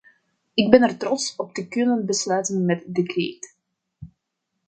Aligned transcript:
Ik 0.53 0.69
ben 0.71 0.81
er 0.81 0.97
trots 0.97 1.35
op 1.35 1.53
te 1.53 1.67
kunnen 1.67 2.05
besluiten 2.05 2.65
met 2.65 2.83
de 2.87 3.03
kreet:. 3.03 3.55